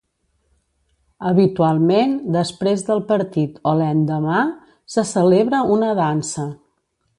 Habitualment, 1.31 2.15
després 2.37 2.85
del 2.89 3.03
partit 3.13 3.61
o 3.73 3.75
l'endemà 3.83 4.41
se 4.95 5.07
celebra 5.13 5.63
una 5.79 5.95
dansa. 6.03 6.51